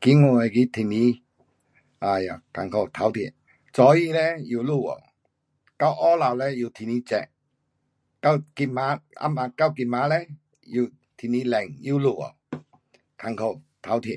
[0.00, 1.22] 今天那个天气
[1.98, 3.22] 唉呀困苦，头痛。
[3.70, 5.02] 早起嘞又落雨。
[5.76, 7.18] 到下午嘞又天气热。
[8.22, 10.30] 到今晚，暗晚，到今晚嘞，
[10.62, 12.56] 又天气冷，又落雨。
[13.18, 13.60] 困苦。
[13.82, 14.10] 头痛。